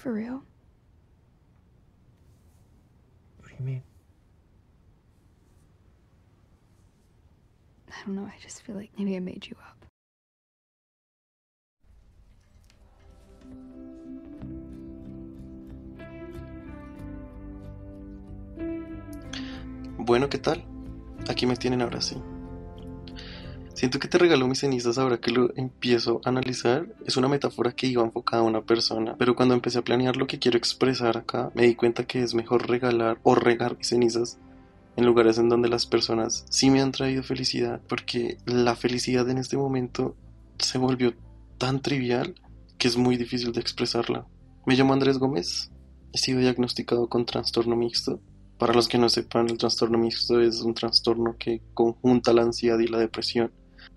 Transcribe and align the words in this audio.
for 0.00 0.14
real? 0.14 0.42
What 3.38 3.48
do 3.50 3.54
you 3.58 3.64
mean? 3.66 3.82
I 7.90 8.06
don't 8.06 8.16
know. 8.16 8.24
I 8.24 8.32
just 8.42 8.62
feel 8.62 8.76
like 8.76 8.90
maybe 8.98 9.14
I 9.14 9.20
made 9.20 9.46
you 9.46 9.56
up. 9.60 9.76
Bueno, 19.98 20.30
¿qué 20.30 20.38
tal? 20.38 20.64
Aquí 21.28 21.46
me 21.46 21.56
tienen 21.56 21.82
ahora 21.82 22.00
sí. 22.00 22.16
Siento 23.80 23.98
que 23.98 24.08
te 24.08 24.18
regaló 24.18 24.46
mis 24.46 24.58
cenizas 24.58 24.98
ahora 24.98 25.22
que 25.22 25.30
lo 25.30 25.56
empiezo 25.56 26.20
a 26.22 26.28
analizar. 26.28 26.86
Es 27.06 27.16
una 27.16 27.28
metáfora 27.28 27.72
que 27.72 27.86
iba 27.86 28.04
enfocada 28.04 28.42
a 28.42 28.44
una 28.44 28.60
persona, 28.60 29.16
pero 29.16 29.34
cuando 29.34 29.54
empecé 29.54 29.78
a 29.78 29.82
planear 29.82 30.18
lo 30.18 30.26
que 30.26 30.38
quiero 30.38 30.58
expresar 30.58 31.16
acá, 31.16 31.50
me 31.54 31.62
di 31.62 31.74
cuenta 31.74 32.04
que 32.04 32.22
es 32.22 32.34
mejor 32.34 32.68
regalar 32.68 33.18
o 33.22 33.34
regar 33.34 33.78
mis 33.78 33.88
cenizas 33.88 34.38
en 34.96 35.06
lugares 35.06 35.38
en 35.38 35.48
donde 35.48 35.70
las 35.70 35.86
personas 35.86 36.44
sí 36.50 36.68
me 36.68 36.82
han 36.82 36.92
traído 36.92 37.22
felicidad, 37.22 37.80
porque 37.88 38.36
la 38.44 38.76
felicidad 38.76 39.26
en 39.30 39.38
este 39.38 39.56
momento 39.56 40.14
se 40.58 40.76
volvió 40.76 41.14
tan 41.56 41.80
trivial 41.80 42.34
que 42.76 42.86
es 42.86 42.98
muy 42.98 43.16
difícil 43.16 43.52
de 43.52 43.62
expresarla. 43.62 44.26
Me 44.66 44.76
llamo 44.76 44.92
Andrés 44.92 45.16
Gómez, 45.16 45.72
he 46.12 46.18
sido 46.18 46.40
diagnosticado 46.40 47.08
con 47.08 47.24
trastorno 47.24 47.76
mixto. 47.76 48.20
Para 48.58 48.74
los 48.74 48.88
que 48.88 48.98
no 48.98 49.08
sepan, 49.08 49.48
el 49.48 49.56
trastorno 49.56 49.96
mixto 49.96 50.38
es 50.38 50.60
un 50.60 50.74
trastorno 50.74 51.36
que 51.38 51.62
conjunta 51.72 52.34
la 52.34 52.42
ansiedad 52.42 52.78
y 52.78 52.86
la 52.86 52.98
depresión 52.98 53.50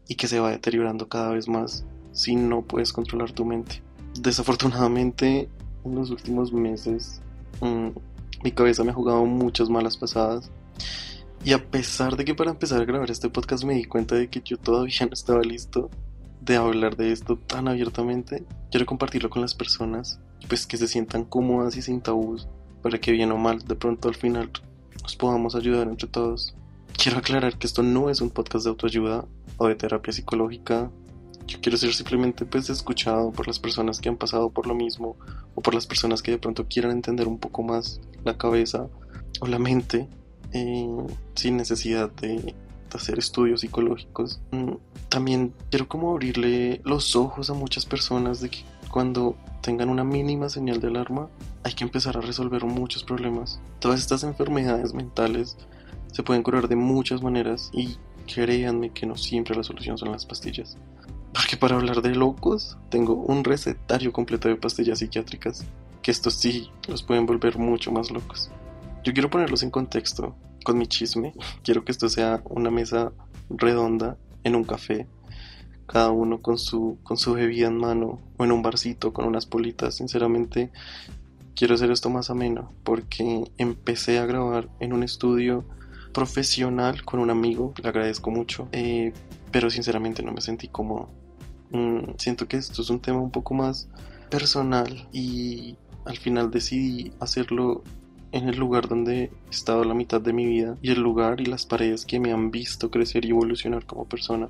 y 0.08 0.16
que 0.16 0.28
se 0.28 0.40
va 0.40 0.52
deteriorando 0.52 1.08
cada 1.08 1.32
vez 1.32 1.48
más 1.48 1.86
si 2.12 2.36
no 2.36 2.62
puedes 2.62 2.94
controlar 2.94 3.32
tu 3.32 3.46
mente. 3.46 3.82
Desafortunadamente, 4.20 5.50
en 5.84 5.96
los 5.96 6.10
últimos 6.12 6.54
meses, 6.54 7.22
mmm, 7.62 7.90
mi 8.44 8.52
cabeza 8.52 8.84
me 8.84 8.92
ha 8.92 8.96
jugado 8.96 9.26
muchas 9.26 9.70
malas 9.70 9.98
pasadas. 9.98 10.52
Y 11.46 11.54
a 11.54 11.70
pesar 11.70 12.16
de 12.16 12.24
que 12.24 12.36
para 12.36 12.52
empezar 12.52 12.82
a 12.82 12.86
grabar 12.86 13.12
este 13.12 13.30
podcast 13.30 13.64
me 13.64 13.74
di 13.74 13.86
cuenta 13.86 14.16
de 14.16 14.30
que 14.30 14.42
yo 14.44 14.58
todavía 14.58 15.06
no 15.06 15.14
estaba 15.14 15.42
listo 15.42 15.90
de 16.42 16.56
hablar 16.56 16.96
de 16.96 17.12
esto 17.12 17.38
tan 17.38 17.68
abiertamente, 17.68 18.44
quiero 18.70 18.86
compartirlo 18.86 19.30
con 19.30 19.42
las 19.42 19.56
personas, 19.56 20.20
pues 20.48 20.68
que 20.68 20.78
se 20.78 20.88
sientan 20.88 21.24
cómodas 21.24 21.78
y 21.78 21.82
sin 21.82 22.02
tabús, 22.02 22.48
para 22.82 23.00
que 23.00 23.14
bien 23.14 23.32
o 23.32 23.38
mal, 23.38 23.60
de 23.60 23.76
pronto 23.76 24.10
al 24.10 24.16
final 24.16 24.50
nos 25.02 25.16
podamos 25.16 25.56
ayudar 25.56 25.88
entre 25.88 26.08
todos. 26.08 26.54
Quiero 27.02 27.18
aclarar 27.18 27.58
que 27.58 27.68
esto 27.68 27.82
no 27.82 28.10
es 28.10 28.22
un 28.22 28.30
podcast 28.30 28.66
de 28.66 28.72
autoayuda 28.72 29.26
o 29.58 29.68
de 29.68 29.76
terapia 29.76 30.14
psicológica. 30.14 30.92
Yo 31.46 31.60
quiero 31.62 31.78
ser 31.78 31.94
simplemente 31.94 32.46
pues 32.46 32.70
escuchado 32.70 33.32
por 33.32 33.48
las 33.48 33.60
personas 33.60 34.00
que 34.00 34.10
han 34.10 34.18
pasado 34.18 34.50
por 34.50 34.66
lo 34.66 34.76
mismo 34.76 35.18
o 35.56 35.62
por 35.62 35.74
las 35.74 35.86
personas 35.86 36.22
que 36.22 36.32
de 36.32 36.38
pronto 36.38 36.68
quieran 36.68 36.92
entender 36.92 37.28
un 37.28 37.38
poco 37.38 37.64
más 37.64 38.00
la 38.24 38.38
cabeza 38.38 38.88
o 39.42 39.48
la 39.48 39.60
mente 39.60 40.08
eh, 40.54 40.88
sin 41.36 41.58
necesidad 41.58 42.12
de, 42.12 42.56
hacer 42.96 43.18
estudios 43.20 43.62
psicológicos. 43.62 44.40
Mm, 44.52 44.74
también 45.10 45.54
quiero 45.70 45.88
como 45.88 46.12
abrirle 46.12 46.82
los 46.84 47.16
ojos 47.16 47.50
a 47.50 47.54
muchas 47.54 47.86
personas 47.86 48.40
de 48.40 48.50
que 48.50 48.60
cuando 48.90 49.36
tengan 49.62 49.90
una 49.90 50.04
mínima 50.04 50.50
señal 50.50 50.80
de 50.80 50.88
alarma 50.88 51.30
hay 51.64 51.74
que 51.74 51.84
empezar 51.84 52.18
a 52.18 52.22
resolver 52.22 52.66
muchos 52.66 53.04
problemas. 53.04 53.60
Todas 53.80 54.00
estas 54.00 54.24
enfermedades 54.24 54.94
mentales 54.94 55.58
se 56.12 56.24
pueden 56.24 56.44
curar 56.44 56.68
de 56.68 56.76
muchas 56.76 57.24
maneras 57.24 57.72
y 57.74 57.98
créanme 58.26 58.92
que 58.92 59.06
no 59.06 59.16
siempre 59.16 59.56
la 59.56 59.64
solución 59.64 59.98
son 59.98 60.12
las 60.12 60.26
pastillas. 60.26 60.78
Porque 61.34 61.58
para 61.58 61.76
hablar 61.76 62.02
de 62.02 62.16
locos, 62.16 62.78
tengo 62.90 63.14
un 63.14 63.44
recetario 63.44 64.12
completo 64.14 64.50
de 64.50 64.56
pastillas 64.56 65.00
psiquiátricas, 65.00 65.66
que 66.02 66.12
estos 66.12 66.36
sí 66.36 66.70
los 66.88 67.02
pueden 67.02 67.26
volver 67.26 67.58
mucho 67.58 67.92
más 67.92 68.12
locos. 68.12 68.52
Yo 69.04 69.14
quiero 69.14 69.30
ponerlos 69.30 69.64
en 69.64 69.72
contexto 69.72 70.36
con 70.64 70.78
mi 70.78 70.88
chisme. 70.88 71.34
Quiero 71.64 71.84
que 71.84 71.92
esto 71.92 72.08
sea 72.08 72.42
una 72.46 72.70
mesa 72.70 73.12
redonda 73.50 74.18
en 74.44 74.56
un 74.56 74.64
café, 74.64 75.08
cada 75.88 76.12
uno 76.12 76.42
con 76.42 76.58
su, 76.58 76.98
con 77.04 77.18
su 77.18 77.34
bebida 77.34 77.68
en 77.68 77.78
mano 77.78 78.22
o 78.38 78.44
en 78.44 78.52
un 78.52 78.62
barcito 78.62 79.12
con 79.12 79.26
unas 79.26 79.46
politas. 79.46 79.96
Sinceramente, 79.96 80.72
quiero 81.56 81.76
hacer 81.76 81.92
esto 81.92 82.10
más 82.10 82.30
ameno 82.30 82.72
porque 82.84 83.52
empecé 83.58 84.20
a 84.20 84.26
grabar 84.26 84.70
en 84.80 84.94
un 84.94 85.04
estudio 85.04 85.66
profesional 86.14 87.04
con 87.04 87.20
un 87.20 87.30
amigo, 87.30 87.74
le 87.82 87.90
agradezco 87.90 88.32
mucho, 88.32 88.70
eh, 88.72 89.12
pero 89.52 89.70
sinceramente 89.70 90.24
no 90.24 90.32
me 90.32 90.42
sentí 90.42 90.68
cómodo. 90.68 91.10
Mm, 91.72 92.14
siento 92.18 92.48
que 92.48 92.58
esto 92.58 92.82
es 92.82 92.90
un 92.90 93.00
tema 93.00 93.20
un 93.20 93.32
poco 93.32 93.54
más 93.54 93.90
personal 94.30 95.08
y 95.12 95.78
al 96.06 96.18
final 96.18 96.52
decidí 96.52 97.12
hacerlo 97.20 97.84
en 98.32 98.50
el 98.50 98.58
lugar 98.58 98.88
donde 98.88 99.24
he 99.24 99.32
estado 99.50 99.84
la 99.84 99.94
mitad 99.94 100.20
de 100.20 100.34
mi 100.34 100.46
vida 100.46 100.78
y 100.82 100.92
el 100.92 101.02
lugar 101.02 101.40
y 101.40 101.46
las 101.46 101.66
paredes 101.66 102.06
que 102.06 102.20
me 102.20 102.32
han 102.32 102.52
visto 102.52 102.90
crecer 102.90 103.26
y 103.26 103.30
evolucionar 103.30 103.86
como 103.86 104.06
persona 104.06 104.50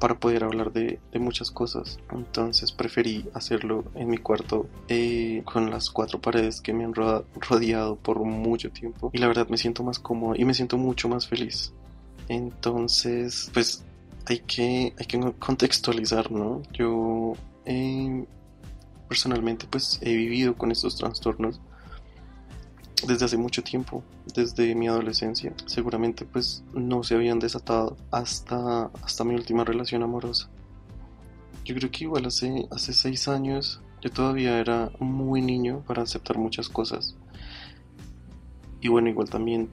para 0.00 0.18
poder 0.18 0.42
hablar 0.42 0.72
de, 0.72 0.98
muchas 1.20 1.50
cosas. 1.52 1.98
Entonces 2.10 2.72
preferí 2.72 3.26
hacerlo 3.34 3.84
en 3.94 4.08
mi 4.08 4.18
cuarto 4.18 4.66
eh, 4.88 5.42
con 5.44 5.70
las 5.70 5.90
cuatro 5.90 6.20
paredes 6.20 6.60
que 6.60 6.72
me 6.72 6.84
han 6.84 6.94
rodeado 6.94 7.96
por 7.96 8.18
mucho 8.24 8.70
tiempo 8.70 9.10
y 9.12 9.18
la 9.18 9.28
verdad 9.28 9.48
me 9.48 9.58
siento 9.58 9.84
más 9.84 9.98
cómodo 9.98 10.34
y 10.36 10.44
me 10.44 10.54
siento 10.54 10.78
mucho 10.78 11.08
más 11.08 11.28
feliz. 11.28 11.72
Entonces, 12.28 13.50
pues 13.52 13.84
hay 14.26 14.40
que, 14.40 14.94
hay 14.98 15.06
que 15.06 15.20
contextualizar, 15.38 16.32
¿no? 16.32 16.62
Yo 16.72 17.34
eh, 17.66 18.24
personalmente 19.08 19.66
pues 19.68 19.98
he 20.02 20.14
vivido 20.14 20.56
con 20.56 20.72
estos 20.72 20.96
trastornos 20.96 21.60
desde 23.06 23.24
hace 23.24 23.36
mucho 23.36 23.62
tiempo, 23.62 24.02
desde 24.34 24.74
mi 24.74 24.88
adolescencia. 24.88 25.52
Seguramente 25.66 26.24
pues 26.24 26.64
no 26.74 27.02
se 27.02 27.14
habían 27.14 27.38
desatado 27.38 27.96
hasta, 28.10 28.90
hasta 29.02 29.24
mi 29.24 29.34
última 29.34 29.64
relación 29.64 30.02
amorosa. 30.02 30.48
Yo 31.64 31.74
creo 31.74 31.90
que 31.90 32.04
igual 32.04 32.26
hace, 32.26 32.66
hace 32.70 32.92
seis 32.92 33.28
años 33.28 33.80
yo 34.00 34.10
todavía 34.10 34.58
era 34.58 34.90
muy 34.98 35.42
niño 35.42 35.82
para 35.86 36.02
aceptar 36.02 36.38
muchas 36.38 36.68
cosas. 36.68 37.16
Y 38.80 38.88
bueno, 38.88 39.10
igual 39.10 39.28
también 39.28 39.68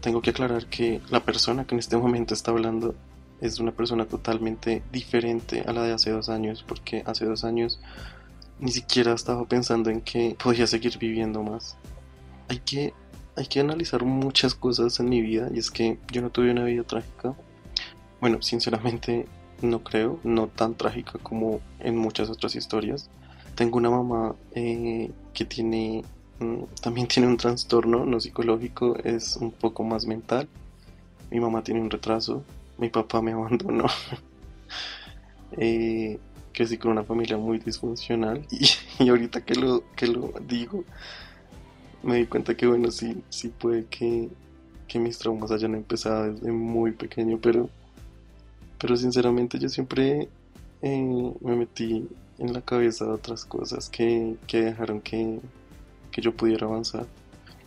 tengo 0.00 0.22
que 0.22 0.30
aclarar 0.30 0.66
que 0.66 1.00
la 1.10 1.24
persona 1.24 1.66
que 1.66 1.74
en 1.74 1.80
este 1.80 1.96
momento 1.98 2.34
está 2.34 2.52
hablando 2.52 2.94
es 3.40 3.58
una 3.58 3.72
persona 3.72 4.06
totalmente 4.06 4.82
diferente 4.92 5.62
a 5.66 5.72
la 5.72 5.82
de 5.82 5.92
hace 5.92 6.10
dos 6.10 6.28
años, 6.28 6.64
porque 6.66 7.02
hace 7.04 7.26
dos 7.26 7.44
años 7.44 7.80
ni 8.58 8.72
siquiera 8.72 9.12
estaba 9.12 9.44
pensando 9.46 9.90
en 9.90 10.00
que 10.00 10.36
podía 10.42 10.66
seguir 10.66 10.96
viviendo 10.98 11.42
más 11.42 11.76
hay 12.48 12.58
que, 12.58 12.94
hay 13.36 13.46
que 13.46 13.60
analizar 13.60 14.04
muchas 14.04 14.54
cosas 14.54 15.00
en 15.00 15.08
mi 15.08 15.20
vida 15.20 15.48
y 15.52 15.58
es 15.58 15.70
que 15.70 15.98
yo 16.12 16.22
no 16.22 16.30
tuve 16.30 16.50
una 16.50 16.64
vida 16.64 16.82
trágica. 16.84 17.34
Bueno, 18.20 18.42
sinceramente 18.42 19.26
no 19.62 19.82
creo, 19.82 20.20
no 20.24 20.48
tan 20.48 20.74
trágica 20.74 21.18
como 21.22 21.60
en 21.80 21.96
muchas 21.96 22.30
otras 22.30 22.54
historias. 22.56 23.10
Tengo 23.54 23.78
una 23.78 23.90
mamá 23.90 24.34
eh, 24.54 25.10
que 25.32 25.44
tiene, 25.44 26.04
mm, 26.38 26.64
también 26.82 27.08
tiene 27.08 27.28
un 27.28 27.36
trastorno 27.36 28.04
no 28.04 28.20
psicológico, 28.20 28.96
es 29.02 29.36
un 29.36 29.50
poco 29.50 29.82
más 29.82 30.06
mental. 30.06 30.48
Mi 31.30 31.40
mamá 31.40 31.62
tiene 31.62 31.80
un 31.80 31.90
retraso, 31.90 32.44
mi 32.78 32.88
papá 32.90 33.22
me 33.22 33.32
abandonó. 33.34 33.86
eh, 35.52 36.18
crecí 36.52 36.78
con 36.78 36.92
una 36.92 37.04
familia 37.04 37.36
muy 37.36 37.58
disfuncional 37.58 38.46
y, 38.50 38.66
y 39.04 39.08
ahorita 39.08 39.44
que 39.44 39.54
lo, 39.54 39.84
que 39.94 40.06
lo 40.06 40.32
digo, 40.46 40.84
me 42.06 42.16
di 42.16 42.26
cuenta 42.26 42.56
que 42.56 42.66
bueno, 42.66 42.90
sí, 42.90 43.22
sí 43.28 43.48
puede 43.48 43.84
que, 43.86 44.28
que 44.86 44.98
mis 45.00 45.18
traumas 45.18 45.50
hayan 45.50 45.74
empezado 45.74 46.32
desde 46.32 46.52
muy 46.52 46.92
pequeño, 46.92 47.38
pero, 47.42 47.68
pero 48.78 48.96
sinceramente 48.96 49.58
yo 49.58 49.68
siempre 49.68 50.28
eh, 50.82 51.32
me 51.40 51.56
metí 51.56 52.08
en 52.38 52.52
la 52.52 52.60
cabeza 52.60 53.06
de 53.06 53.10
otras 53.10 53.44
cosas 53.44 53.90
que, 53.90 54.36
que 54.46 54.62
dejaron 54.62 55.00
que, 55.00 55.40
que 56.12 56.22
yo 56.22 56.34
pudiera 56.34 56.66
avanzar. 56.66 57.06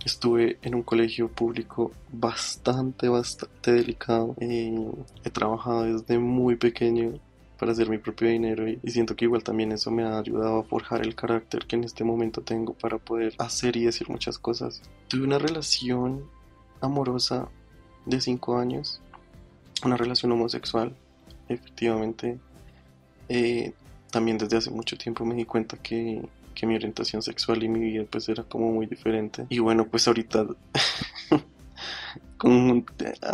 Estuve 0.05 0.57
en 0.61 0.75
un 0.75 0.83
colegio 0.83 1.27
público 1.27 1.91
bastante, 2.09 3.09
bastante 3.09 3.73
delicado. 3.73 4.35
Eh, 4.39 4.89
he 5.25 5.29
trabajado 5.29 5.83
desde 5.83 6.17
muy 6.17 6.55
pequeño 6.55 7.19
para 7.59 7.73
hacer 7.73 7.89
mi 7.89 7.97
propio 7.97 8.29
dinero 8.29 8.67
y, 8.67 8.79
y, 8.81 8.91
siento 8.91 9.15
que 9.15 9.25
igual 9.25 9.43
también 9.43 9.71
eso 9.71 9.91
me 9.91 10.03
ha 10.03 10.17
ayudado 10.17 10.59
a 10.59 10.63
forjar 10.63 11.01
el 11.01 11.13
carácter 11.13 11.65
que 11.67 11.75
en 11.75 11.83
este 11.83 12.03
momento 12.03 12.41
tengo 12.41 12.73
para 12.73 12.97
poder 12.97 13.33
hacer 13.37 13.75
y 13.75 13.83
decir 13.83 14.09
muchas 14.09 14.39
cosas. 14.39 14.81
Tuve 15.09 15.23
una 15.23 15.37
relación 15.37 16.23
amorosa 16.81 17.49
de 18.05 18.21
5 18.21 18.57
años, 18.57 19.01
una 19.83 19.97
relación 19.97 20.31
homosexual, 20.31 20.95
efectivamente. 21.49 22.39
Eh, 23.27 23.73
también 24.09 24.37
desde 24.37 24.57
hace 24.57 24.71
mucho 24.71 24.97
tiempo 24.97 25.25
me 25.25 25.35
di 25.35 25.45
cuenta 25.45 25.77
que, 25.77 26.21
que 26.55 26.65
mi 26.65 26.75
orientación 26.75 27.21
sexual 27.21 27.61
y 27.63 27.69
mi 27.69 27.79
vida 27.79 28.05
pues 28.09 28.29
era 28.29 28.43
como 28.43 28.71
muy 28.71 28.85
diferente. 28.85 29.45
Y 29.49 29.59
bueno, 29.59 29.85
pues 29.87 30.07
ahorita... 30.07 30.47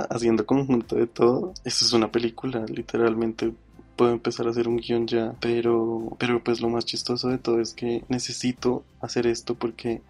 haciendo 0.10 0.48
conjunto 0.48 0.96
de 0.96 1.06
todo, 1.06 1.54
eso 1.64 1.86
es 1.86 1.94
una 1.94 2.12
película, 2.12 2.66
literalmente 2.68 3.54
puedo 3.96 4.12
empezar 4.12 4.48
a 4.48 4.52
hacer 4.52 4.68
un 4.68 4.78
guion 4.78 5.08
ya, 5.08 5.36
pero, 5.40 6.16
pero 6.20 6.44
pues 6.44 6.62
lo 6.62 6.70
más 6.70 6.86
chistoso 6.86 7.30
de 7.30 7.38
todo 7.38 7.62
es 7.62 7.74
que 7.74 8.04
necesito 8.10 8.84
hacer 9.02 9.28
esto 9.28 9.56
porque 9.56 10.02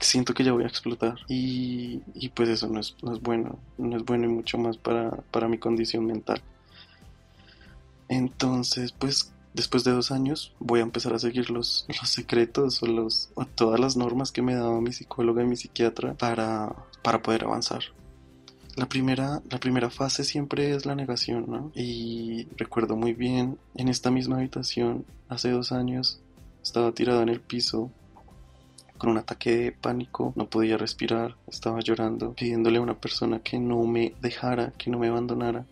siento 0.00 0.34
que 0.34 0.44
ya 0.44 0.52
voy 0.52 0.64
a 0.64 0.68
explotar 0.68 1.16
y, 1.28 2.02
y 2.14 2.28
pues 2.30 2.48
eso 2.48 2.68
no 2.68 2.80
es, 2.80 2.96
no 3.02 3.14
es, 3.14 3.20
bueno, 3.20 3.58
no 3.78 3.96
es 3.96 4.04
bueno 4.04 4.26
y 4.26 4.28
mucho 4.28 4.58
más 4.58 4.76
para, 4.76 5.10
para 5.30 5.48
mi 5.48 5.58
condición 5.58 6.06
mental. 6.06 6.40
Entonces, 8.08 8.92
pues 8.92 9.32
después 9.54 9.84
de 9.84 9.92
dos 9.92 10.10
años 10.10 10.52
voy 10.58 10.80
a 10.80 10.82
empezar 10.82 11.14
a 11.14 11.18
seguir 11.18 11.50
los, 11.50 11.86
los 11.88 12.08
secretos 12.10 12.82
o, 12.82 12.86
los, 12.86 13.30
o 13.34 13.46
todas 13.46 13.80
las 13.80 13.96
normas 13.96 14.32
que 14.32 14.42
me 14.42 14.54
daba 14.54 14.80
mi 14.80 14.92
psicóloga 14.92 15.42
y 15.42 15.46
mi 15.46 15.56
psiquiatra 15.56 16.14
para, 16.14 16.74
para 17.02 17.22
poder 17.22 17.44
avanzar. 17.44 17.82
La 18.76 18.86
primera, 18.86 19.42
la 19.50 19.58
primera 19.58 19.88
fase 19.88 20.22
siempre 20.22 20.74
es 20.74 20.84
la 20.84 20.94
negación, 20.94 21.46
¿no? 21.48 21.72
Y 21.74 22.46
recuerdo 22.56 22.94
muy 22.94 23.14
bien, 23.14 23.58
en 23.74 23.88
esta 23.88 24.10
misma 24.10 24.36
habitación, 24.36 25.06
hace 25.28 25.50
dos 25.50 25.72
años, 25.72 26.20
estaba 26.62 26.92
tirado 26.92 27.22
en 27.22 27.30
el 27.30 27.40
piso 27.40 27.90
con 28.98 29.10
un 29.10 29.18
ataque 29.18 29.56
de 29.56 29.72
pánico, 29.72 30.32
no 30.36 30.48
podía 30.48 30.76
respirar, 30.76 31.36
estaba 31.46 31.80
llorando, 31.80 32.34
pidiéndole 32.34 32.78
a 32.78 32.82
una 32.82 32.98
persona 32.98 33.40
que 33.40 33.58
no 33.58 33.82
me 33.84 34.14
dejara, 34.20 34.72
que 34.76 34.90
no 34.90 34.98
me 34.98 35.08
abandonara, 35.08 35.64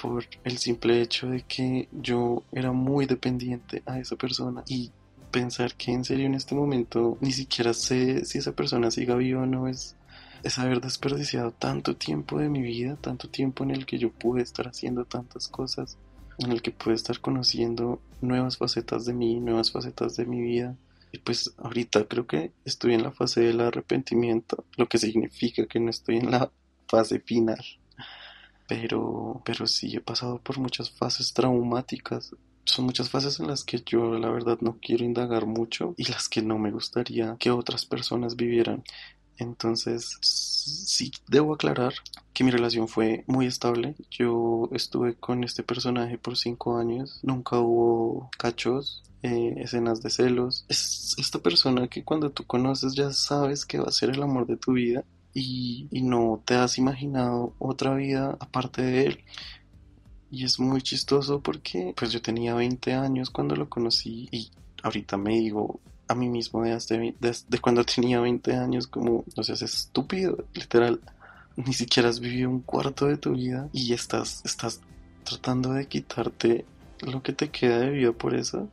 por 0.00 0.24
el 0.44 0.58
simple 0.58 1.00
hecho 1.00 1.28
de 1.30 1.42
que 1.42 1.88
yo 1.92 2.42
era 2.52 2.72
muy 2.72 3.06
dependiente 3.06 3.82
a 3.86 3.98
esa 3.98 4.16
persona 4.16 4.64
y 4.66 4.90
pensar 5.30 5.74
que 5.74 5.92
en 5.92 6.04
serio 6.04 6.26
en 6.26 6.34
este 6.34 6.54
momento 6.54 7.16
ni 7.20 7.32
siquiera 7.32 7.72
sé 7.72 8.24
si 8.24 8.38
esa 8.38 8.52
persona 8.52 8.90
siga 8.90 9.14
viva 9.14 9.42
o 9.42 9.46
no 9.46 9.66
es 9.66 9.96
es 10.42 10.58
haber 10.58 10.80
desperdiciado 10.80 11.52
tanto 11.52 11.96
tiempo 11.96 12.38
de 12.38 12.48
mi 12.48 12.62
vida, 12.62 12.96
tanto 12.96 13.28
tiempo 13.28 13.64
en 13.64 13.70
el 13.70 13.86
que 13.86 13.98
yo 13.98 14.10
pude 14.10 14.42
estar 14.42 14.68
haciendo 14.68 15.04
tantas 15.04 15.48
cosas, 15.48 15.96
en 16.38 16.52
el 16.52 16.62
que 16.62 16.70
pude 16.70 16.94
estar 16.94 17.20
conociendo 17.20 18.00
nuevas 18.20 18.56
facetas 18.56 19.04
de 19.04 19.14
mí, 19.14 19.40
nuevas 19.40 19.70
facetas 19.70 20.16
de 20.16 20.26
mi 20.26 20.40
vida. 20.40 20.76
Y 21.12 21.18
pues 21.18 21.52
ahorita 21.58 22.06
creo 22.06 22.26
que 22.26 22.52
estoy 22.64 22.94
en 22.94 23.02
la 23.02 23.12
fase 23.12 23.42
del 23.42 23.60
arrepentimiento, 23.60 24.64
lo 24.76 24.88
que 24.88 24.98
significa 24.98 25.66
que 25.66 25.78
no 25.78 25.90
estoy 25.90 26.16
en 26.16 26.30
la 26.30 26.50
fase 26.88 27.20
final. 27.20 27.62
Pero, 28.66 29.42
pero 29.44 29.66
sí 29.66 29.96
he 29.96 30.00
pasado 30.00 30.38
por 30.38 30.58
muchas 30.58 30.90
fases 30.90 31.34
traumáticas. 31.34 32.34
Son 32.64 32.86
muchas 32.86 33.10
fases 33.10 33.40
en 33.40 33.48
las 33.48 33.64
que 33.64 33.82
yo 33.84 34.18
la 34.18 34.30
verdad 34.30 34.58
no 34.60 34.78
quiero 34.80 35.04
indagar 35.04 35.46
mucho 35.46 35.94
y 35.98 36.04
las 36.04 36.28
que 36.28 36.42
no 36.42 36.58
me 36.58 36.70
gustaría 36.70 37.36
que 37.38 37.50
otras 37.50 37.84
personas 37.84 38.36
vivieran. 38.36 38.82
Entonces, 39.42 40.18
sí 40.22 41.12
debo 41.28 41.54
aclarar 41.54 41.94
que 42.32 42.44
mi 42.44 42.50
relación 42.50 42.88
fue 42.88 43.24
muy 43.26 43.46
estable. 43.46 43.94
Yo 44.10 44.68
estuve 44.72 45.14
con 45.14 45.44
este 45.44 45.62
personaje 45.62 46.18
por 46.18 46.36
cinco 46.36 46.78
años. 46.78 47.18
Nunca 47.22 47.58
hubo 47.58 48.30
cachos, 48.38 49.02
eh, 49.22 49.54
escenas 49.58 50.02
de 50.02 50.10
celos. 50.10 50.64
Es 50.68 51.14
esta 51.18 51.40
persona 51.40 51.88
que 51.88 52.04
cuando 52.04 52.30
tú 52.30 52.44
conoces 52.44 52.94
ya 52.94 53.12
sabes 53.12 53.66
que 53.66 53.78
va 53.78 53.86
a 53.86 53.92
ser 53.92 54.10
el 54.10 54.22
amor 54.22 54.46
de 54.46 54.56
tu 54.56 54.72
vida 54.72 55.04
y, 55.34 55.88
y 55.90 56.02
no 56.02 56.40
te 56.44 56.54
has 56.54 56.78
imaginado 56.78 57.54
otra 57.58 57.94
vida 57.94 58.36
aparte 58.40 58.82
de 58.82 59.06
él. 59.06 59.24
Y 60.30 60.44
es 60.44 60.58
muy 60.58 60.80
chistoso 60.80 61.40
porque 61.42 61.94
pues 61.96 62.12
yo 62.12 62.22
tenía 62.22 62.54
20 62.54 62.94
años 62.94 63.28
cuando 63.30 63.54
lo 63.56 63.68
conocí 63.68 64.28
y 64.30 64.50
ahorita 64.82 65.16
me 65.18 65.32
digo, 65.32 65.80
a 66.12 66.14
mí 66.14 66.28
mismo 66.28 66.62
desde, 66.62 67.14
desde 67.18 67.58
cuando 67.58 67.84
tenía 67.84 68.20
20 68.20 68.54
años 68.54 68.86
como, 68.86 69.24
no 69.36 69.42
seas 69.42 69.62
estúpido, 69.62 70.44
literal. 70.54 71.00
Ni 71.56 71.72
siquiera 71.74 72.08
has 72.08 72.20
vivido 72.20 72.48
un 72.48 72.60
cuarto 72.60 73.06
de 73.06 73.16
tu 73.16 73.32
vida 73.32 73.68
y 73.72 73.92
estás, 73.92 74.42
estás 74.44 74.80
tratando 75.24 75.72
de 75.72 75.86
quitarte 75.86 76.64
lo 77.00 77.22
que 77.22 77.32
te 77.32 77.50
queda 77.50 77.78
de 77.80 77.90
vida 77.90 78.12
por 78.12 78.34
eso. 78.34 78.68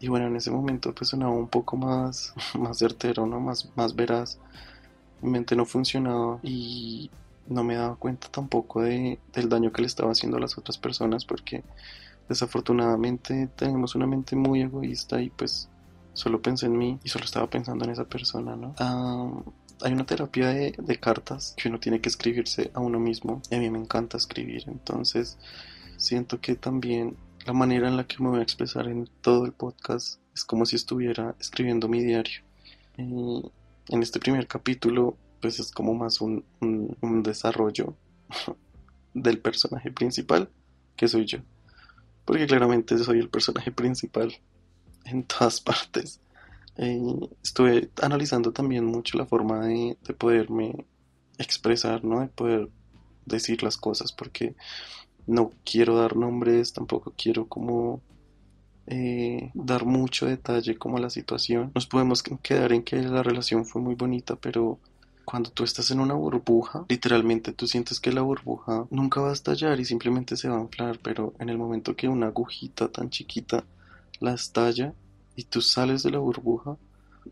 Y 0.00 0.08
bueno, 0.08 0.26
en 0.26 0.36
ese 0.36 0.50
momento 0.50 0.94
pues 0.94 1.10
sonaba 1.10 1.32
un 1.32 1.48
poco 1.48 1.76
más, 1.76 2.34
más 2.58 2.78
certero, 2.78 3.26
¿no? 3.26 3.40
Más, 3.40 3.70
más 3.76 3.94
veraz. 3.94 4.38
Mi 5.22 5.30
mente 5.30 5.56
no 5.56 5.64
funcionaba 5.64 6.38
y 6.42 7.10
no 7.46 7.64
me 7.64 7.76
daba 7.76 7.96
cuenta 7.96 8.28
tampoco 8.28 8.82
de, 8.82 9.18
del 9.32 9.48
daño 9.48 9.72
que 9.72 9.82
le 9.82 9.86
estaba 9.86 10.12
haciendo 10.12 10.36
a 10.36 10.40
las 10.40 10.58
otras 10.58 10.78
personas 10.78 11.24
porque 11.24 11.62
desafortunadamente 12.28 13.48
tenemos 13.56 13.94
una 13.94 14.06
mente 14.06 14.34
muy 14.34 14.62
egoísta 14.62 15.20
y 15.20 15.30
pues 15.30 15.68
solo 16.14 16.40
pensé 16.40 16.66
en 16.66 16.78
mí 16.78 16.98
y 17.04 17.08
solo 17.08 17.24
estaba 17.24 17.48
pensando 17.48 17.84
en 17.84 17.90
esa 17.90 18.04
persona, 18.04 18.56
¿no? 18.56 18.74
hay 19.82 19.92
una 19.92 20.06
terapia 20.06 20.48
de, 20.48 20.98
cartas 21.00 21.54
que 21.56 21.68
uno 21.68 21.78
tiene 21.80 22.00
que 22.00 22.08
escribirse 22.08 22.70
a 22.74 22.80
uno 22.80 22.98
mismo 22.98 23.42
a 23.50 23.56
mí 23.56 23.68
me 23.70 23.78
encanta 23.78 24.16
escribir, 24.16 24.64
entonces 24.68 25.36
siento 25.96 26.40
que 26.40 26.54
también 26.54 27.16
la 27.44 27.52
manera 27.52 27.88
en 27.88 27.96
la 27.96 28.06
que 28.06 28.22
me 28.22 28.30
voy 28.30 28.40
a 28.40 28.42
expresar 28.42 28.88
en 28.88 29.08
todo 29.20 29.44
el 29.44 29.52
podcast 29.52 30.20
es 30.34 30.44
como 30.44 30.64
si 30.64 30.76
estuviera 30.76 31.34
escribiendo 31.38 31.88
mi 31.88 32.02
diario. 32.02 32.42
Y 32.96 33.42
en 33.88 34.02
este 34.02 34.18
primer 34.18 34.46
capítulo 34.46 35.16
pues 35.40 35.60
es 35.60 35.70
como 35.70 35.94
más 35.94 36.22
un, 36.22 36.44
un 36.60 37.22
desarrollo 37.22 37.94
del 39.14 39.38
personaje 39.40 39.90
principal 39.90 40.48
que 40.96 41.06
soy 41.06 41.26
yo. 41.26 41.38
Porque 42.24 42.46
claramente 42.46 42.96
soy 42.98 43.18
el 43.18 43.28
personaje 43.28 43.70
principal 43.70 44.34
en 45.04 45.24
todas 45.24 45.60
partes. 45.60 46.20
Eh, 46.76 47.00
estuve 47.42 47.90
analizando 48.02 48.52
también 48.52 48.84
mucho 48.84 49.16
la 49.16 49.26
forma 49.26 49.66
de, 49.66 49.96
de, 50.02 50.14
poderme 50.14 50.86
expresar, 51.38 52.04
¿no? 52.04 52.20
De 52.20 52.28
poder 52.28 52.68
decir 53.26 53.62
las 53.62 53.76
cosas, 53.76 54.12
porque 54.12 54.56
no 55.26 55.52
quiero 55.64 55.96
dar 55.96 56.16
nombres, 56.16 56.72
tampoco 56.72 57.12
quiero 57.16 57.46
como 57.46 58.02
eh, 58.86 59.50
dar 59.54 59.86
mucho 59.86 60.26
detalle 60.26 60.76
como 60.76 60.98
a 60.98 61.00
la 61.00 61.10
situación. 61.10 61.72
Nos 61.74 61.86
podemos 61.86 62.22
quedar 62.22 62.72
en 62.72 62.82
que 62.82 62.96
la 62.96 63.22
relación 63.22 63.64
fue 63.64 63.80
muy 63.80 63.94
bonita, 63.94 64.36
pero 64.36 64.78
cuando 65.24 65.50
tú 65.50 65.64
estás 65.64 65.90
en 65.90 66.00
una 66.00 66.14
burbuja, 66.14 66.84
literalmente 66.88 67.52
tú 67.52 67.66
sientes 67.66 67.98
que 67.98 68.12
la 68.12 68.20
burbuja 68.20 68.86
nunca 68.90 69.22
va 69.22 69.30
a 69.30 69.32
estallar 69.32 69.80
y 69.80 69.86
simplemente 69.86 70.36
se 70.36 70.48
va 70.48 70.58
a 70.58 70.62
inflar, 70.62 70.98
pero 71.02 71.32
en 71.38 71.48
el 71.48 71.56
momento 71.56 71.96
que 71.96 72.08
una 72.08 72.26
agujita 72.26 72.88
tan 72.88 73.08
chiquita 73.08 73.64
la 74.24 74.34
estalla 74.34 74.94
y 75.36 75.44
tú 75.44 75.60
sales 75.60 76.02
de 76.02 76.10
la 76.10 76.18
burbuja, 76.18 76.76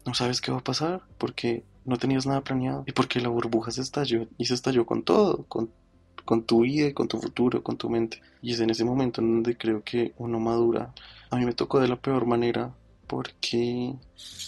no 0.06 0.14
sabes 0.14 0.40
qué 0.40 0.52
va 0.52 0.58
a 0.58 0.64
pasar 0.64 1.02
porque 1.18 1.64
no 1.84 1.96
tenías 1.96 2.26
nada 2.26 2.42
planeado 2.42 2.84
y 2.86 2.92
porque 2.92 3.20
la 3.20 3.28
burbuja 3.28 3.70
se 3.70 3.80
estalló 3.80 4.26
y 4.38 4.44
se 4.44 4.54
estalló 4.54 4.86
con 4.86 5.02
todo, 5.02 5.44
con, 5.48 5.70
con 6.24 6.44
tu 6.44 6.62
vida, 6.62 6.92
con 6.94 7.08
tu 7.08 7.18
futuro, 7.18 7.62
con 7.62 7.76
tu 7.76 7.90
mente. 7.90 8.20
Y 8.40 8.52
es 8.52 8.60
en 8.60 8.70
ese 8.70 8.84
momento 8.84 9.20
en 9.20 9.34
donde 9.34 9.56
creo 9.56 9.82
que 9.82 10.12
uno 10.18 10.38
madura. 10.38 10.94
A 11.30 11.36
mí 11.36 11.44
me 11.44 11.54
tocó 11.54 11.80
de 11.80 11.88
la 11.88 11.96
peor 11.96 12.26
manera 12.26 12.74
porque 13.06 13.94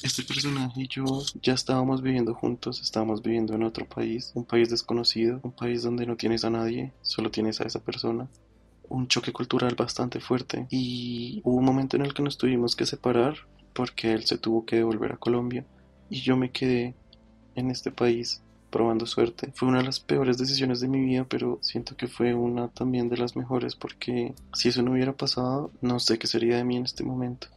este 0.03 0.23
personaje 0.23 0.83
y 0.83 0.89
yo 0.89 1.05
ya 1.43 1.53
estábamos 1.53 2.01
viviendo 2.01 2.35
juntos, 2.35 2.81
estábamos 2.81 3.21
viviendo 3.21 3.55
en 3.55 3.63
otro 3.63 3.87
país, 3.87 4.33
un 4.35 4.45
país 4.45 4.71
desconocido, 4.71 5.41
un 5.43 5.53
país 5.53 5.83
donde 5.83 6.07
no 6.07 6.17
tienes 6.17 6.45
a 6.45 6.51
nadie, 6.51 6.93
solo 7.03 7.31
tienes 7.31 7.61
a 7.61 7.65
esa 7.65 7.81
persona 7.81 8.29
un 8.89 9.09
choque 9.09 9.33
cultural 9.33 9.75
bastante 9.75 10.21
fuerte 10.21 10.67
y 10.71 11.41
hubo 11.45 11.57
un 11.57 11.65
momento 11.65 11.97
en 11.97 12.05
el 12.05 12.15
que 12.15 12.23
nos 12.23 12.39
tuvimos 12.39 12.77
que 12.77 12.87
separar 12.87 13.37
porque 13.73 14.13
él 14.13 14.25
se 14.25 14.39
tuvo 14.39 14.65
que 14.65 14.77
devolver 14.77 15.13
a 15.13 15.17
Colombia 15.17 15.65
y 16.11 16.21
yo 16.21 16.37
me 16.37 16.51
quedé 16.51 16.95
en 17.55 17.71
este 17.71 17.91
país 17.91 18.43
probando 18.71 19.07
suerte. 19.07 19.53
Fue 19.55 19.69
una 19.69 19.79
de 19.79 19.85
las 19.85 20.01
peores 20.01 20.37
decisiones 20.37 20.81
de 20.81 20.89
mi 20.89 21.01
vida, 21.01 21.25
pero 21.29 21.59
siento 21.63 21.97
que 21.97 22.09
fue 22.09 22.35
una 22.35 22.69
también 22.69 23.09
de 23.09 23.17
las 23.17 23.37
mejores 23.37 23.77
porque 23.77 24.35
si 24.53 24.69
eso 24.69 24.83
no 24.83 24.93
hubiera 24.93 25.13
pasado, 25.13 25.71
no 25.81 26.01
sé 26.01 26.19
qué 26.19 26.27
sería 26.27 26.57
de 26.57 26.65
mí 26.65 26.77
en 26.77 26.85
este 26.85 27.05
momento. 27.05 27.49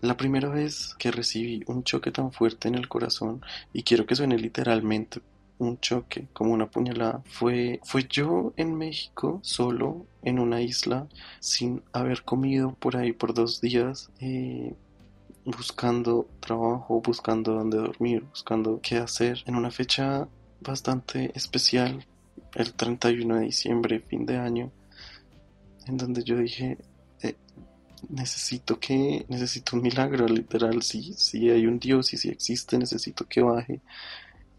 La 0.00 0.16
primera 0.16 0.48
vez 0.48 0.96
que 0.98 1.12
recibí 1.12 1.62
un 1.68 1.84
choque 1.84 2.10
tan 2.10 2.32
fuerte 2.32 2.66
en 2.66 2.74
el 2.74 2.88
corazón, 2.88 3.40
y 3.72 3.84
quiero 3.84 4.04
que 4.04 4.16
suene 4.16 4.36
literalmente 4.36 5.20
un 5.64 5.80
choque, 5.80 6.28
como 6.32 6.52
una 6.52 6.70
puñalada. 6.70 7.22
Fue, 7.26 7.80
fue 7.84 8.06
yo 8.08 8.52
en 8.56 8.76
México, 8.76 9.40
solo, 9.42 10.06
en 10.22 10.38
una 10.38 10.60
isla, 10.60 11.08
sin 11.40 11.82
haber 11.92 12.22
comido 12.22 12.74
por 12.74 12.96
ahí 12.96 13.12
por 13.12 13.34
dos 13.34 13.60
días, 13.60 14.10
eh, 14.20 14.74
buscando 15.44 16.28
trabajo, 16.40 17.00
buscando 17.00 17.54
dónde 17.54 17.78
dormir, 17.78 18.24
buscando 18.30 18.80
qué 18.82 18.96
hacer, 18.96 19.42
en 19.46 19.56
una 19.56 19.70
fecha 19.70 20.28
bastante 20.60 21.32
especial, 21.34 22.04
el 22.54 22.74
31 22.74 23.36
de 23.36 23.44
diciembre, 23.46 24.00
fin 24.00 24.26
de 24.26 24.36
año, 24.36 24.70
en 25.86 25.96
donde 25.96 26.22
yo 26.22 26.36
dije, 26.36 26.78
eh, 27.22 27.34
necesito 28.08 28.78
que, 28.78 29.24
necesito 29.28 29.76
un 29.76 29.82
milagro, 29.82 30.26
literal, 30.26 30.82
si, 30.82 31.14
si 31.14 31.50
hay 31.50 31.66
un 31.66 31.78
Dios 31.78 32.12
y 32.14 32.18
si 32.18 32.28
existe, 32.28 32.78
necesito 32.78 33.26
que 33.26 33.42
baje 33.42 33.80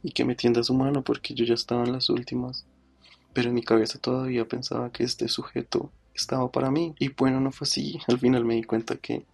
y 0.03 0.11
que 0.11 0.25
me 0.25 0.35
tienda 0.35 0.63
su 0.63 0.73
mano 0.73 1.01
porque 1.01 1.33
yo 1.33 1.45
ya 1.45 1.53
estaba 1.53 1.83
en 1.85 1.93
las 1.93 2.09
últimas. 2.09 2.65
Pero 3.33 3.49
en 3.49 3.55
mi 3.55 3.63
cabeza 3.63 3.97
todavía 3.97 4.47
pensaba 4.47 4.91
que 4.91 5.03
este 5.03 5.27
sujeto 5.29 5.89
estaba 6.13 6.51
para 6.51 6.69
mí. 6.69 6.93
Y 6.99 7.09
bueno, 7.09 7.39
no 7.39 7.51
fue 7.51 7.65
así. 7.65 7.99
Al 8.07 8.19
final 8.19 8.45
me 8.45 8.55
di 8.55 8.63
cuenta 8.63 8.97
que, 8.97 9.25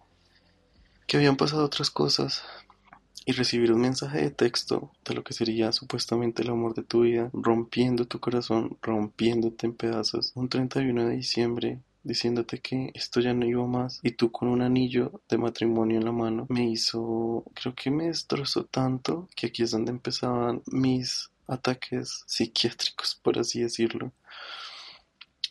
que 1.06 1.16
habían 1.16 1.36
pasado 1.36 1.64
otras 1.64 1.90
cosas. 1.90 2.42
Y 3.26 3.32
recibir 3.32 3.72
un 3.72 3.82
mensaje 3.82 4.22
de 4.22 4.30
texto 4.30 4.90
de 5.04 5.14
lo 5.14 5.22
que 5.22 5.34
sería 5.34 5.72
supuestamente 5.72 6.42
el 6.42 6.50
amor 6.50 6.74
de 6.74 6.82
tu 6.82 7.02
vida, 7.02 7.28
rompiendo 7.34 8.06
tu 8.06 8.18
corazón, 8.18 8.78
rompiéndote 8.80 9.66
en 9.66 9.74
pedazos, 9.74 10.32
un 10.34 10.48
31 10.48 11.06
de 11.06 11.16
diciembre 11.16 11.78
diciéndote 12.02 12.60
que 12.60 12.90
esto 12.94 13.20
ya 13.20 13.34
no 13.34 13.46
iba 13.46 13.66
más 13.66 14.00
y 14.02 14.12
tú 14.12 14.32
con 14.32 14.48
un 14.48 14.62
anillo 14.62 15.22
de 15.28 15.38
matrimonio 15.38 15.98
en 15.98 16.04
la 16.04 16.12
mano 16.12 16.46
me 16.48 16.68
hizo, 16.68 17.44
creo 17.54 17.74
que 17.74 17.90
me 17.90 18.06
destrozó 18.06 18.64
tanto 18.64 19.28
que 19.36 19.48
aquí 19.48 19.62
es 19.62 19.70
donde 19.70 19.90
empezaban 19.92 20.62
mis 20.66 21.30
ataques 21.46 22.24
psiquiátricos, 22.26 23.18
por 23.22 23.38
así 23.38 23.60
decirlo. 23.60 24.12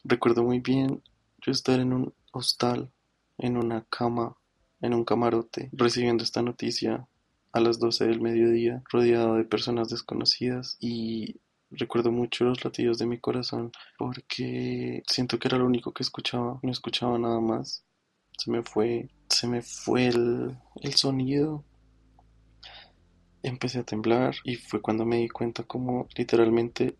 Recuerdo 0.03 0.43
muy 0.43 0.59
bien 0.59 1.03
yo 1.41 1.51
estar 1.51 1.79
en 1.79 1.93
un 1.93 2.13
hostal, 2.31 2.91
en 3.37 3.57
una 3.57 3.85
cama, 3.89 4.35
en 4.81 4.93
un 4.93 5.03
camarote, 5.03 5.69
recibiendo 5.73 6.23
esta 6.23 6.41
noticia 6.41 7.07
a 7.51 7.59
las 7.59 7.79
12 7.79 8.07
del 8.07 8.21
mediodía, 8.21 8.83
rodeado 8.91 9.35
de 9.35 9.43
personas 9.43 9.89
desconocidas 9.89 10.77
y 10.79 11.37
recuerdo 11.71 12.11
mucho 12.11 12.45
los 12.45 12.63
latidos 12.63 12.97
de 12.97 13.05
mi 13.05 13.19
corazón 13.19 13.71
porque 13.97 15.03
siento 15.07 15.39
que 15.39 15.47
era 15.47 15.57
lo 15.57 15.65
único 15.65 15.93
que 15.93 16.03
escuchaba, 16.03 16.59
no 16.63 16.71
escuchaba 16.71 17.17
nada 17.17 17.39
más. 17.39 17.85
Se 18.37 18.51
me 18.51 18.63
fue, 18.63 19.09
se 19.29 19.47
me 19.47 19.61
fue 19.61 20.07
el, 20.07 20.57
el 20.81 20.93
sonido. 20.93 21.65
Empecé 23.43 23.79
a 23.79 23.83
temblar 23.83 24.35
y 24.43 24.55
fue 24.55 24.81
cuando 24.81 25.05
me 25.05 25.17
di 25.17 25.29
cuenta 25.29 25.63
como 25.63 26.07
literalmente 26.15 26.97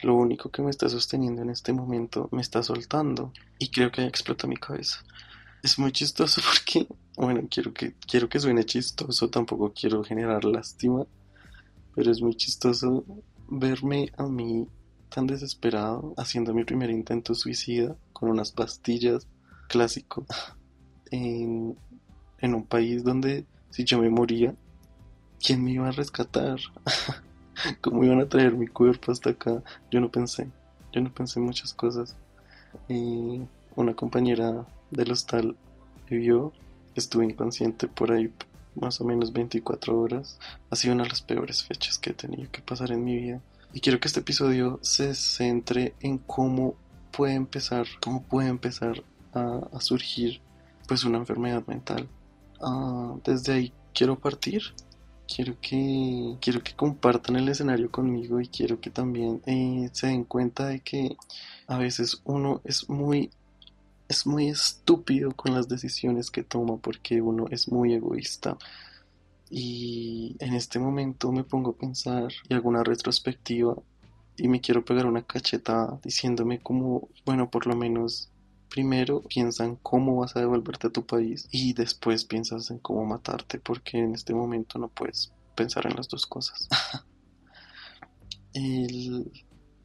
lo 0.00 0.14
único 0.14 0.50
que 0.50 0.62
me 0.62 0.70
está 0.70 0.88
sosteniendo 0.88 1.42
en 1.42 1.50
este 1.50 1.72
momento 1.72 2.28
me 2.30 2.40
está 2.40 2.62
soltando 2.62 3.32
y 3.58 3.70
creo 3.70 3.90
que 3.90 4.04
explota 4.04 4.46
mi 4.46 4.56
cabeza. 4.56 5.02
Es 5.62 5.78
muy 5.78 5.92
chistoso 5.92 6.40
porque, 6.46 6.86
bueno, 7.16 7.46
quiero 7.50 7.72
que, 7.72 7.94
quiero 7.94 8.28
que 8.28 8.38
suene 8.38 8.64
chistoso, 8.64 9.28
tampoco 9.28 9.72
quiero 9.72 10.04
generar 10.04 10.44
lástima, 10.44 11.06
pero 11.94 12.10
es 12.10 12.22
muy 12.22 12.34
chistoso 12.36 13.04
verme 13.48 14.12
a 14.16 14.24
mí 14.24 14.68
tan 15.08 15.26
desesperado 15.26 16.14
haciendo 16.16 16.52
mi 16.52 16.64
primer 16.64 16.90
intento 16.90 17.34
suicida 17.34 17.96
con 18.12 18.28
unas 18.28 18.52
pastillas 18.52 19.26
clásico 19.68 20.26
en, 21.10 21.76
un 22.42 22.66
país 22.66 23.04
donde 23.04 23.46
si 23.70 23.84
yo 23.84 23.98
me 23.98 24.10
moría, 24.10 24.54
¿quién 25.44 25.62
me 25.64 25.72
iba 25.72 25.88
a 25.88 25.92
rescatar? 25.92 26.58
¿Cómo 27.80 28.04
iban 28.04 28.20
a 28.20 28.28
traer 28.28 28.54
mi 28.54 28.66
cuerpo 28.66 29.12
hasta 29.12 29.30
acá? 29.30 29.62
Yo 29.90 30.00
no 30.00 30.10
pensé, 30.10 30.48
yo 30.92 31.00
no 31.00 31.12
pensé 31.12 31.40
muchas 31.40 31.74
cosas. 31.74 32.16
Y 32.88 33.40
una 33.74 33.94
compañera 33.94 34.66
del 34.90 35.10
hostal 35.10 35.56
me 36.08 36.16
vio, 36.18 36.52
estuve 36.94 37.24
inconsciente 37.24 37.88
por 37.88 38.12
ahí 38.12 38.32
más 38.80 39.00
o 39.00 39.04
menos 39.04 39.32
24 39.32 39.98
horas. 39.98 40.38
Ha 40.70 40.76
sido 40.76 40.94
una 40.94 41.04
de 41.04 41.10
las 41.10 41.22
peores 41.22 41.64
fechas 41.64 41.98
que 41.98 42.10
he 42.10 42.14
tenido 42.14 42.50
que 42.50 42.62
pasar 42.62 42.92
en 42.92 43.04
mi 43.04 43.16
vida. 43.16 43.40
Y 43.72 43.80
quiero 43.80 44.00
que 44.00 44.08
este 44.08 44.20
episodio 44.20 44.78
se 44.82 45.14
centre 45.14 45.94
en 46.00 46.18
cómo 46.18 46.74
puede 47.10 47.34
empezar, 47.34 47.86
cómo 48.00 48.22
puede 48.22 48.48
empezar 48.48 49.02
a, 49.34 49.80
surgir 49.80 50.40
pues 50.86 51.04
una 51.04 51.18
enfermedad 51.18 51.66
mental. 51.66 52.08
Ah, 52.60 53.14
desde 53.24 53.52
ahí 53.52 53.72
quiero 53.94 54.18
partir. 54.18 54.62
Quiero 55.26 55.60
que, 55.60 56.38
quiero 56.40 56.62
que 56.62 56.74
compartan 56.74 57.36
el 57.36 57.50
escenario 57.50 57.90
conmigo 57.90 58.40
y 58.40 58.48
quiero 58.48 58.80
que 58.80 58.88
también 58.88 59.42
eh, 59.44 59.90
se 59.92 60.06
den 60.06 60.24
cuenta 60.24 60.66
de 60.66 60.80
que 60.80 61.18
a 61.66 61.76
veces 61.76 62.22
uno 62.24 62.62
es 62.64 62.88
muy 62.88 63.30
es 64.08 64.26
muy 64.26 64.48
estúpido 64.48 65.32
con 65.32 65.54
las 65.54 65.68
decisiones 65.68 66.30
que 66.30 66.42
toma 66.42 66.78
porque 66.78 67.20
uno 67.20 67.46
es 67.50 67.70
muy 67.70 67.94
egoísta. 67.94 68.56
Y 69.50 70.36
en 70.40 70.54
este 70.54 70.78
momento 70.78 71.30
me 71.32 71.44
pongo 71.44 71.70
a 71.70 71.76
pensar 71.76 72.32
y 72.48 72.54
hago 72.54 72.68
una 72.68 72.84
retrospectiva 72.84 73.76
y 74.36 74.48
me 74.48 74.60
quiero 74.60 74.84
pegar 74.84 75.06
una 75.06 75.22
cachetada 75.22 75.98
diciéndome 76.02 76.60
como, 76.60 77.08
bueno, 77.24 77.50
por 77.50 77.66
lo 77.66 77.76
menos 77.76 78.30
primero 78.68 79.22
piensa 79.22 79.64
en 79.64 79.76
cómo 79.76 80.16
vas 80.16 80.36
a 80.36 80.40
devolverte 80.40 80.88
a 80.88 80.90
tu 80.90 81.06
país 81.06 81.48
y 81.50 81.72
después 81.72 82.24
piensas 82.24 82.70
en 82.70 82.78
cómo 82.78 83.04
matarte 83.04 83.58
porque 83.58 83.98
en 83.98 84.14
este 84.14 84.34
momento 84.34 84.78
no 84.78 84.88
puedes 84.88 85.32
pensar 85.54 85.86
en 85.86 85.96
las 85.96 86.08
dos 86.08 86.26
cosas. 86.26 86.68
el, 88.52 89.30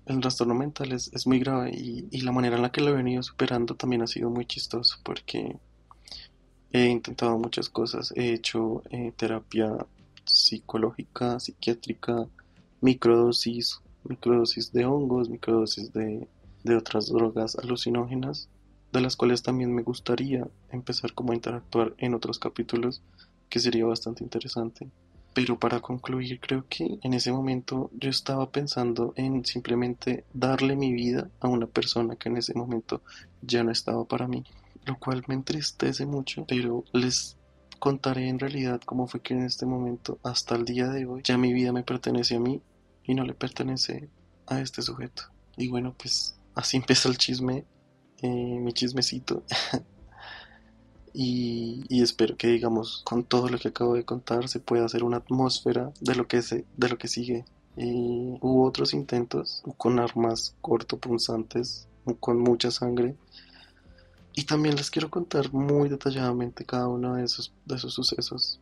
el 0.06 0.20
trastorno 0.20 0.54
mental 0.54 0.92
es, 0.92 1.12
es 1.14 1.26
muy 1.28 1.40
grave 1.40 1.72
y, 1.74 2.22
la 2.22 2.32
manera 2.32 2.56
en 2.56 2.62
la 2.62 2.72
que 2.72 2.82
lo 2.82 2.90
he 2.90 2.94
venido 2.94 3.24
superando 3.24 3.76
también 3.76 4.02
ha 4.02 4.08
sido 4.08 4.30
muy 4.30 4.46
chistoso 4.46 4.98
porque 5.04 5.58
he 6.72 6.86
intentado 6.88 7.38
muchas 7.38 7.70
cosas. 7.70 8.14
He 8.16 8.34
hecho 8.34 8.84
eh, 8.90 9.14
terapia 9.16 9.78
psicológica, 10.26 11.40
psiquiátrica, 11.40 12.28
microdosis, 12.82 13.82
microdosis 14.04 14.72
de 14.74 14.86
hongos, 14.86 15.30
microdosis 15.30 15.94
de, 15.94 16.28
de 16.64 16.76
otras 16.76 17.08
drogas 17.08 17.56
alucinógenas, 17.56 18.50
de 18.92 19.02
las 19.02 19.16
cuales 19.16 19.44
también 19.44 19.74
me 19.74 19.84
gustaría 19.84 20.48
empezar 20.72 21.14
como 21.14 21.32
a 21.32 21.36
interactuar 21.36 21.94
en 21.98 22.14
otros 22.14 22.40
capítulos, 22.40 23.02
que 23.50 23.60
sería 23.60 23.86
bastante 23.86 24.24
interesante. 24.24 24.90
Pero 25.34 25.58
para 25.58 25.80
concluir, 25.80 26.40
creo 26.40 26.66
que 26.70 27.00
en 27.02 27.14
ese 27.14 27.32
momento 27.32 27.90
yo 27.94 28.10
estaba 28.10 28.52
pensando 28.52 29.14
en 29.16 29.44
simplemente 29.46 30.26
darle 30.34 30.76
mi 30.76 30.94
vida 30.94 31.30
a 31.40 31.48
una 31.48 31.66
persona 31.66 32.16
que 32.16 32.30
en 32.30 32.38
ese 32.38 32.54
momento 32.54 33.02
ya 33.42 33.64
no 33.64 33.72
estaba 33.72 34.06
para 34.06 34.28
mí, 34.28 34.44
lo 34.86 34.98
cual 35.00 35.24
me 35.28 35.34
entristece 35.34 36.06
mucho, 36.06 36.46
pero 36.48 36.84
les 36.94 37.38
contaré 37.80 38.30
en 38.30 38.40
realidad 38.40 38.80
cómo 38.86 39.08
fue 39.08 39.22
que 39.22 39.34
en 39.34 39.44
este 39.44 39.66
momento, 39.66 40.20
hasta 40.24 40.56
el 40.56 40.66
día 40.66 40.88
de 40.88 41.06
hoy, 41.06 41.22
ya 41.24 41.38
mi 41.38 41.52
vida 41.52 41.72
me 41.72 41.84
pertenece 41.84 42.36
a 42.36 42.40
mí 42.40 42.62
y 43.04 43.16
no 43.16 43.24
le 43.24 43.34
pertenece 43.34 44.10
a 44.48 44.62
este 44.62 44.82
sujeto. 44.82 45.24
Y 45.58 45.68
bueno, 45.68 45.96
pues 45.98 46.40
así 46.56 46.78
empieza 46.84 47.10
el 47.10 47.18
chisme, 47.18 47.66
eh, 48.22 48.28
mi 48.28 48.72
chismecito. 48.74 49.44
Y, 51.14 52.02
espero 52.02 52.36
que 52.36 52.48
digamos 52.48 53.04
con 53.06 53.24
todo 53.24 53.48
lo 53.48 53.60
que 53.60 53.68
acabo 53.68 53.94
de 53.94 54.04
contar 54.04 54.50
se 54.50 54.60
pueda 54.60 54.86
hacer 54.86 55.04
una 55.04 55.18
atmósfera 55.18 55.94
de 56.02 56.16
lo 56.16 56.28
que 56.28 56.42
se, 56.42 56.66
de 56.76 56.90
lo 56.90 56.98
que 56.98 57.08
sigue. 57.08 57.46
Y 57.78 58.38
hubo 58.42 58.66
otros 58.66 58.94
intentos 58.94 59.64
con 59.78 60.00
armas 60.00 60.56
cortopunzantes 60.62 61.88
con 62.20 62.40
mucha 62.40 62.72
sangre. 62.72 63.16
Y 64.36 64.46
también 64.46 64.76
les 64.76 64.90
quiero 64.90 65.12
contar 65.12 65.54
muy 65.54 65.90
detalladamente 65.90 66.66
cada 66.66 66.88
uno 66.88 67.16
de 67.16 67.24
esos, 67.24 67.54
de 67.66 67.76
esos 67.76 67.94
sucesos 67.94 68.60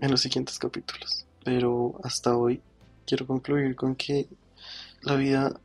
en 0.00 0.10
los 0.10 0.20
siguientes 0.20 0.58
capítulos. 0.58 1.24
Pero 1.44 2.00
hasta 2.02 2.36
hoy 2.36 2.60
quiero 3.06 3.26
concluir 3.26 3.76
con 3.76 3.94
que 3.94 4.28
la 5.02 5.14
vida 5.14 5.60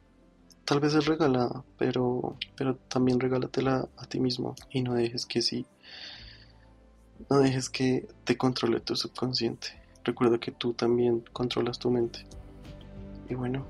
tal 0.65 0.79
vez 0.79 0.94
es 0.94 1.06
regalada 1.06 1.63
pero, 1.77 2.36
pero 2.56 2.75
también 2.75 3.20
regálatela 3.20 3.88
a 3.98 4.06
ti 4.06 4.20
mismo. 4.20 4.56
Y 4.70 4.82
no 4.82 4.94
dejes 4.94 5.25
que 5.25 5.41
si 5.41 5.65
no 7.29 7.39
dejes 7.39 7.69
que 7.69 8.07
te 8.24 8.38
controle 8.38 8.79
tu 8.79 8.95
subconsciente. 8.95 9.67
Recuerda 10.03 10.39
que 10.39 10.51
tú 10.51 10.74
también 10.74 11.24
controlas 11.33 11.79
tu 11.79 11.91
mente. 11.91 12.25
Y 13.29 13.36
bueno, 13.36 13.65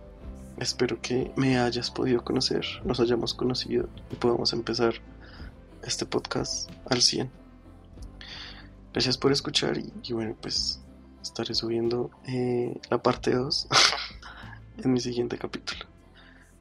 espero 0.58 1.02
que 1.02 1.32
me 1.36 1.58
hayas 1.58 1.90
podido 1.92 2.24
conocer, 2.24 2.66
nos 2.84 3.00
hayamos 3.00 3.34
conocido 3.34 3.90
y 4.12 4.16
podamos 4.16 4.54
empezar 4.54 4.96
este 5.84 6.06
podcast 6.06 6.70
al 6.90 7.02
100. 7.02 7.32
Gracias 8.94 9.18
por 9.18 9.32
escuchar 9.32 9.78
y, 9.78 10.14
bueno, 10.14 10.36
pues 10.42 10.82
estaré 11.22 11.54
subiendo 11.54 12.12
eh, 12.28 12.80
la 12.90 13.02
parte 13.02 13.34
2 13.34 13.68
en 14.78 14.94
mi 14.94 15.00
siguiente 15.00 15.38
capítulo. 15.38 15.86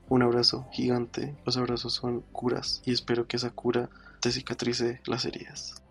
Un 0.08 0.22
abrazo 0.22 0.68
gigante, 0.72 1.34
los 1.44 1.56
abrazos 1.56 1.94
son 1.94 2.20
curas 2.32 2.80
y 2.84 2.92
espero 2.92 3.26
que 3.26 3.36
esa 3.36 3.50
cura 3.50 3.90
te 4.20 4.30
cicatrice 4.30 5.00
las 5.06 5.24
heridas. 5.24 5.82